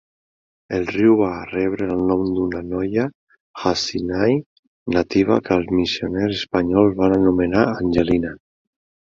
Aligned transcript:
El 0.75 0.85
riu 0.91 1.17
va 1.17 1.33
rebre 1.49 1.89
el 1.95 1.99
nom 2.11 2.23
d'una 2.37 2.61
noia 2.69 3.03
hasinai 3.73 4.33
nativa 4.97 5.39
que 5.51 5.55
els 5.59 5.71
missioners 5.83 6.35
espanyols 6.41 6.99
van 7.05 7.17
anomenar 7.21 7.69
Angelina. 7.77 8.35